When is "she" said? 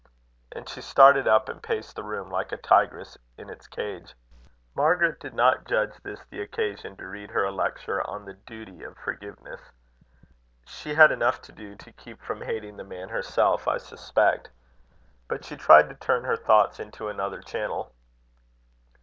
0.67-0.81, 10.65-10.95, 15.45-15.55